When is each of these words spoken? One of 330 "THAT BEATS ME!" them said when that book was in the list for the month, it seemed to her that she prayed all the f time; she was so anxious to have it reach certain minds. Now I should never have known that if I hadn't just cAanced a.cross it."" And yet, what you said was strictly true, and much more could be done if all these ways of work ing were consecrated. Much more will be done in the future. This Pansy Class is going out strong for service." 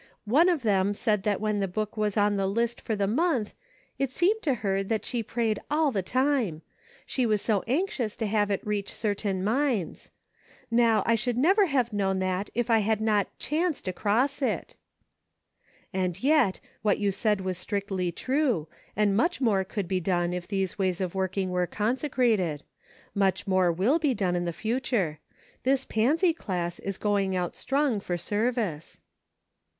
One 0.25 0.49
of 0.49 0.63
330 0.63 0.63
"THAT 0.63 0.63
BEATS 0.63 0.65
ME!" 0.65 0.89
them 0.89 1.19
said 1.35 1.41
when 1.41 1.59
that 1.59 1.73
book 1.73 1.95
was 1.95 2.17
in 2.17 2.35
the 2.35 2.47
list 2.47 2.81
for 2.81 2.95
the 2.95 3.05
month, 3.05 3.53
it 3.99 4.11
seemed 4.11 4.41
to 4.41 4.55
her 4.65 4.81
that 4.81 5.05
she 5.05 5.21
prayed 5.21 5.59
all 5.69 5.91
the 5.91 5.99
f 5.99 6.05
time; 6.05 6.63
she 7.05 7.27
was 7.27 7.39
so 7.39 7.61
anxious 7.67 8.15
to 8.15 8.25
have 8.25 8.49
it 8.49 8.65
reach 8.65 8.91
certain 8.91 9.43
minds. 9.43 10.09
Now 10.71 11.03
I 11.05 11.13
should 11.13 11.37
never 11.37 11.67
have 11.67 11.93
known 11.93 12.17
that 12.17 12.49
if 12.55 12.71
I 12.71 12.79
hadn't 12.79 13.05
just 13.05 13.37
cAanced 13.51 13.87
a.cross 13.87 14.41
it."" 14.41 14.75
And 15.93 16.23
yet, 16.23 16.59
what 16.81 16.97
you 16.97 17.11
said 17.11 17.41
was 17.41 17.59
strictly 17.59 18.11
true, 18.11 18.67
and 18.95 19.15
much 19.15 19.39
more 19.39 19.63
could 19.63 19.87
be 19.87 19.99
done 19.99 20.33
if 20.33 20.45
all 20.45 20.49
these 20.49 20.79
ways 20.79 20.99
of 20.99 21.13
work 21.13 21.37
ing 21.37 21.51
were 21.51 21.67
consecrated. 21.67 22.63
Much 23.13 23.45
more 23.45 23.71
will 23.71 23.99
be 23.99 24.15
done 24.15 24.35
in 24.35 24.45
the 24.45 24.51
future. 24.51 25.19
This 25.61 25.85
Pansy 25.85 26.33
Class 26.33 26.79
is 26.79 26.97
going 26.97 27.35
out 27.35 27.55
strong 27.55 27.99
for 27.99 28.17
service." 28.17 28.99